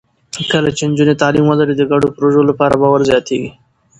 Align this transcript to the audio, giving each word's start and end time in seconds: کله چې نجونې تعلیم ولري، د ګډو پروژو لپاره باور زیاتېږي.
کله 0.51 0.69
چې 0.77 0.83
نجونې 0.89 1.15
تعلیم 1.21 1.45
ولري، 1.47 1.73
د 1.77 1.83
ګډو 1.91 2.07
پروژو 2.15 2.41
لپاره 2.49 2.79
باور 2.81 3.01
زیاتېږي. 3.09 3.51